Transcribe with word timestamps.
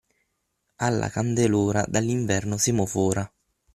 Alla 0.77 1.09
candelora 1.11 1.85
dall'inverno 1.87 2.57
semo 2.57 2.87
fora. 2.87 3.31